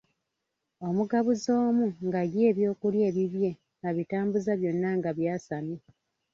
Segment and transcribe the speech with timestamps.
[0.87, 3.51] Omugabuzi omu nga ye eby’okulya ebibye
[3.87, 5.79] abitambuza byonna nga by'asamye.